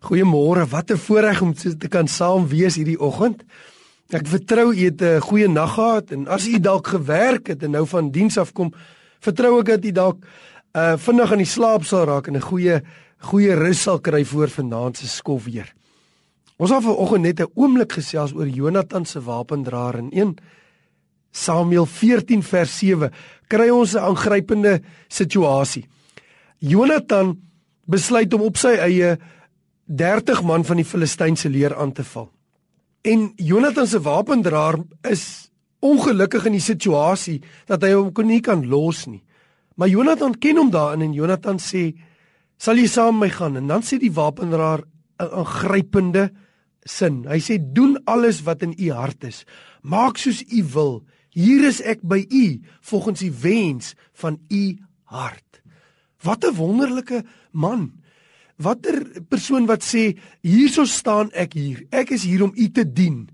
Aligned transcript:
Goeiemôre. 0.00 0.66
Wat 0.68 0.90
'n 0.90 0.96
voorreg 0.96 1.40
om 1.42 1.54
te 1.54 1.88
kan 1.88 2.08
saam 2.08 2.48
wees 2.48 2.74
hierdie 2.74 3.00
oggend. 3.00 3.44
Ek 4.08 4.26
vertrou 4.26 4.72
u 4.72 4.84
het 4.84 5.02
'n 5.02 5.20
goeie 5.20 5.48
nag 5.48 5.74
gehad 5.74 6.10
en 6.10 6.26
as 6.26 6.46
u 6.46 6.60
dalk 6.60 6.86
gewerk 6.86 7.46
het 7.46 7.62
en 7.62 7.70
nou 7.70 7.86
van 7.86 8.10
diens 8.10 8.38
af 8.38 8.52
kom, 8.52 8.72
vertrou 9.20 9.60
ek 9.60 9.66
dat 9.66 9.84
u 9.84 9.92
dalk 9.92 10.24
uh 10.72 10.96
vinnig 10.96 11.32
aan 11.32 11.38
die 11.38 11.46
slaap 11.46 11.84
sal 11.84 12.04
raak 12.04 12.26
en 12.26 12.36
'n 12.36 12.40
goeie 12.40 12.82
goeie 13.18 13.54
rus 13.54 13.82
sal 13.82 14.00
kry 14.00 14.24
voor 14.24 14.48
vanaand 14.48 14.96
se 14.96 15.08
skof 15.08 15.44
weer. 15.44 15.72
Ons 16.56 16.70
het 16.70 16.82
vanoggend 16.82 17.22
net 17.22 17.40
'n 17.40 17.52
oomblik 17.54 17.92
gesels 17.92 18.32
oor 18.32 18.48
Jonathan 18.48 19.04
se 19.04 19.20
wapendraer 19.20 19.98
in 19.98 20.10
1 20.12 20.36
Samuel 21.30 21.86
14 21.86 22.42
vers 22.42 22.78
7 22.78 23.12
kry 23.48 23.68
ons 23.68 23.94
'n 23.94 23.98
aangrypende 23.98 24.80
situasie. 25.08 25.86
Jonathan 26.58 27.38
besluit 27.84 28.34
om 28.34 28.40
op 28.40 28.56
sy 28.56 28.76
eie 28.78 29.18
30 29.90 30.42
man 30.46 30.64
van 30.64 30.78
die 30.78 30.86
Filistynse 30.86 31.50
leer 31.50 31.74
aan 31.74 31.92
te 31.92 32.04
val. 32.06 32.28
En 33.02 33.32
Jonathan 33.36 33.86
se 33.86 34.00
wapendraer 34.00 34.78
is 35.08 35.50
ongelukkig 35.80 36.46
in 36.46 36.54
die 36.58 36.62
situasie 36.62 37.40
dat 37.66 37.82
hy 37.82 37.94
hom 37.96 38.12
kon 38.14 38.28
nie 38.30 38.42
kan 38.44 38.62
los 38.68 39.06
nie. 39.10 39.22
Maar 39.74 39.90
Jonathan 39.90 40.36
ken 40.38 40.60
hom 40.60 40.70
daarin 40.70 41.08
en 41.08 41.16
Jonathan 41.16 41.58
sê: 41.58 41.96
"Sal 42.58 42.76
jy 42.76 42.86
saam 42.86 43.18
met 43.18 43.30
my 43.30 43.34
gaan?" 43.34 43.56
En 43.56 43.66
dan 43.66 43.82
sê 43.82 43.98
die 43.98 44.12
wapendraer 44.12 44.84
'n 45.18 45.32
aangrypende 45.32 46.30
sin. 46.84 47.24
Hy 47.26 47.40
sê: 47.40 47.58
"Doen 47.58 47.98
alles 48.04 48.42
wat 48.42 48.62
in 48.62 48.74
u 48.78 48.92
hart 48.92 49.24
is. 49.24 49.44
Maak 49.82 50.18
soos 50.18 50.44
u 50.52 50.64
wil. 50.72 51.04
Hier 51.30 51.64
is 51.64 51.80
ek 51.80 52.02
by 52.02 52.26
u 52.28 52.60
volgens 52.80 53.20
die 53.20 53.32
wens 53.32 53.94
van 54.12 54.38
u 54.48 54.78
hart." 55.04 55.62
Wat 56.22 56.44
'n 56.44 56.54
wonderlike 56.54 57.24
man 57.50 57.99
watter 58.60 59.24
persoon 59.28 59.66
wat 59.66 59.84
sê 59.86 60.12
hierso 60.44 60.84
staan 60.84 61.32
ek 61.32 61.56
hier. 61.56 61.84
Ek 61.90 62.12
is 62.16 62.26
hier 62.28 62.44
om 62.44 62.52
u 62.54 62.68
te 62.68 62.84
dien 62.84 63.24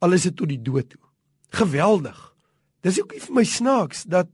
al 0.00 0.16
is 0.16 0.24
dit 0.28 0.36
tot 0.36 0.48
die 0.48 0.60
dood 0.60 0.88
toe. 0.88 1.02
Geweldig. 1.60 2.16
Dis 2.80 3.00
ook 3.02 3.12
vir 3.12 3.34
my 3.36 3.44
snaaks 3.44 4.04
dat 4.08 4.28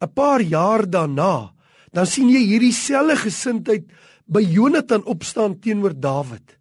'n 0.00 0.12
paar 0.14 0.40
jaar 0.40 0.86
daarna 0.86 1.52
dan 1.92 2.06
sien 2.06 2.28
jy 2.28 2.40
hierdie 2.40 2.72
selfde 2.72 3.16
gesindheid 3.16 3.84
by 4.26 4.40
Jonathan 4.40 5.04
opstaan 5.04 5.60
teenoor 5.60 5.92
Dawid. 5.92 6.56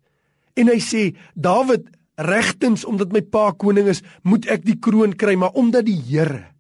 En 0.60 0.68
hy 0.68 0.80
sê 0.80 1.16
Dawid 1.36 1.88
regtens 2.20 2.86
omdat 2.86 3.14
my 3.16 3.22
pa 3.22 3.52
koning 3.52 3.88
is, 3.88 4.04
moet 4.24 4.46
ek 4.52 4.66
die 4.68 4.78
kroon 4.80 5.16
kry, 5.16 5.36
maar 5.36 5.56
omdat 5.56 5.88
die 5.88 5.98
Here 5.98 6.52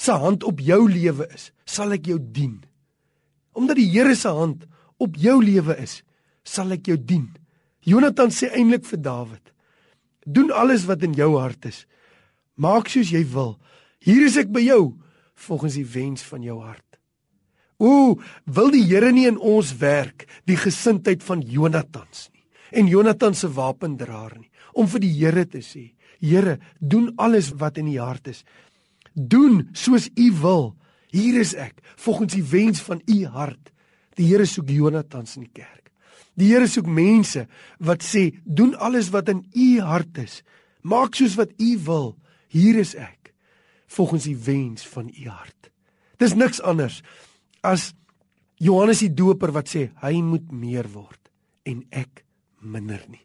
se 0.00 0.12
hand 0.16 0.46
op 0.48 0.62
jou 0.64 0.88
lewe 0.88 1.26
is, 1.34 1.50
sal 1.68 1.92
ek 1.92 2.06
jou 2.08 2.16
dien. 2.16 2.62
Omdat 3.52 3.76
die 3.76 3.90
Here 3.90 4.14
se 4.16 4.30
hand 4.32 4.64
op 5.00 5.16
jou 5.16 5.38
lewe 5.42 5.76
is, 5.80 6.00
sal 6.44 6.72
ek 6.76 6.90
jou 6.90 6.98
dien. 6.98 7.28
Jonathan 7.86 8.32
sê 8.32 8.50
eintlik 8.52 8.84
vir 8.88 9.00
Dawid: 9.00 9.52
Doen 10.26 10.52
alles 10.52 10.84
wat 10.88 11.02
in 11.06 11.16
jou 11.16 11.32
hart 11.38 11.66
is. 11.70 11.86
Maak 12.60 12.90
soos 12.92 13.12
jy 13.12 13.24
wil. 13.32 13.56
Hier 14.04 14.26
is 14.26 14.36
ek 14.40 14.52
by 14.52 14.62
jou 14.64 14.94
volgens 15.48 15.78
die 15.80 15.88
wens 15.88 16.24
van 16.28 16.44
jou 16.44 16.60
hart. 16.60 16.84
O, 17.80 18.20
wil 18.44 18.68
die 18.74 18.84
Here 18.84 19.08
nie 19.12 19.24
in 19.28 19.38
ons 19.40 19.72
werk 19.80 20.26
die 20.44 20.58
gesindheid 20.60 21.24
van 21.24 21.40
Jonathans 21.40 22.28
nie 22.34 22.44
en 22.70 22.86
Jonathan 22.86 23.34
se 23.34 23.48
wapendraer 23.50 24.36
nie 24.38 24.50
om 24.78 24.86
vir 24.86 25.02
die 25.02 25.14
Here 25.16 25.46
te 25.48 25.62
sê: 25.64 25.90
Here, 26.20 26.58
doen 26.78 27.10
alles 27.16 27.50
wat 27.58 27.80
in 27.80 27.88
u 27.88 27.96
hart 27.98 28.28
is. 28.28 28.44
Doen 29.14 29.68
soos 29.72 30.10
u 30.14 30.30
wil. 30.42 30.76
Hier 31.10 31.40
is 31.40 31.56
ek 31.58 31.80
volgens 31.96 32.36
die 32.36 32.44
wens 32.44 32.82
van 32.84 33.00
u 33.06 33.24
hart. 33.26 33.72
Die 34.18 34.26
Here 34.26 34.46
soek 34.46 34.70
Jonathans 34.70 35.36
in 35.38 35.46
die 35.46 35.54
kerk. 35.62 35.90
Die 36.38 36.50
Here 36.50 36.68
soek 36.70 36.88
mense 36.88 37.46
wat 37.78 38.04
sê, 38.06 38.30
doen 38.44 38.74
alles 38.74 39.10
wat 39.14 39.28
in 39.32 39.44
u 39.54 39.68
hart 39.84 40.18
is. 40.22 40.40
Maak 40.82 41.14
soos 41.18 41.36
wat 41.38 41.52
u 41.60 41.76
wil. 41.86 42.14
Hier 42.50 42.80
is 42.80 42.94
ek 42.98 43.32
volgens 43.90 44.26
die 44.28 44.36
wens 44.36 44.86
van 44.86 45.10
u 45.10 45.28
hart. 45.28 45.70
Dis 46.20 46.36
niks 46.38 46.60
anders 46.62 47.00
as 47.66 47.90
Johannes 48.60 49.02
die 49.02 49.12
Doper 49.16 49.52
wat 49.56 49.70
sê 49.72 49.88
hy 50.02 50.20
moet 50.24 50.50
meer 50.52 50.88
word 50.92 51.30
en 51.68 51.82
ek 51.90 52.24
minder 52.60 53.00
nie. 53.08 53.22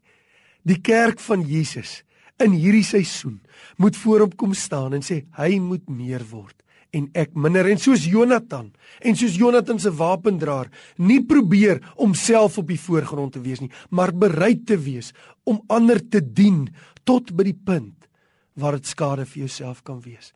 Die 0.65 0.79
kerk 0.81 1.21
van 1.21 1.43
Jesus 1.45 2.01
in 2.43 2.55
hierdie 2.55 2.83
seisoen 2.83 3.39
moet 3.79 3.95
voor 3.95 4.25
hom 4.25 4.35
kom 4.35 4.53
staan 4.53 4.95
en 4.97 5.03
sê 5.05 5.23
hy 5.37 5.57
moet 5.63 5.87
meer 5.89 6.23
word 6.31 6.55
en 6.95 7.09
ek 7.17 7.33
minder. 7.35 7.67
En 7.67 7.79
soos 7.81 8.05
Jonathan 8.07 8.69
en 9.03 9.17
soos 9.19 9.35
Jonathan 9.39 9.79
se 9.79 9.91
wapendraer 9.91 10.71
nie 10.97 11.21
probeer 11.27 11.81
om 12.01 12.15
self 12.15 12.59
op 12.61 12.71
die 12.71 12.79
voorgrond 12.79 13.35
te 13.35 13.43
wees 13.43 13.63
nie 13.63 13.71
maar 13.89 14.13
bereid 14.15 14.65
te 14.67 14.77
wees 14.79 15.11
om 15.43 15.61
ander 15.67 15.99
te 15.99 16.23
dien 16.23 16.65
tot 17.05 17.31
by 17.35 17.47
die 17.51 17.57
punt 17.57 18.07
waar 18.55 18.77
dit 18.79 18.87
skade 18.87 19.25
vir 19.27 19.45
jouself 19.45 19.83
kan 19.83 19.99
wees. 20.03 20.31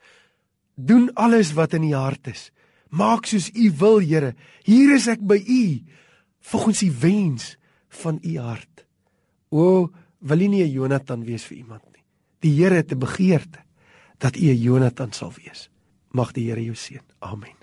Doen 0.76 1.08
alles 1.16 1.54
wat 1.56 1.74
in 1.78 1.86
die 1.88 1.96
hart 1.96 2.28
is. 2.28 2.50
Maak 2.92 3.28
soos 3.30 3.48
u 3.56 3.70
wil 3.80 4.02
Here. 4.04 4.34
Hier 4.68 4.96
is 4.96 5.08
ek 5.08 5.24
by 5.24 5.38
u. 5.40 5.64
Volgens 6.52 6.84
die 6.84 6.92
wens 6.92 7.54
van 8.04 8.20
u 8.24 8.36
hart. 8.40 8.86
O 9.52 9.90
wil 10.20 10.42
u 10.42 10.48
nie 10.48 10.64
'n 10.64 10.72
Jonathan 10.72 11.24
wees 11.24 11.46
vir 11.46 11.58
iemand 11.58 11.89
die 12.40 12.54
Here 12.62 12.76
het 12.76 12.92
'n 12.92 13.00
begeerte 13.00 13.60
dat 14.18 14.36
u 14.36 14.50
'n 14.50 14.62
Jonathan 14.62 15.12
sal 15.12 15.34
wees 15.34 15.70
Mag 16.12 16.32
die 16.32 16.50
Here 16.50 16.64
jou 16.64 16.76
seën. 16.76 17.06
Amen. 17.20 17.59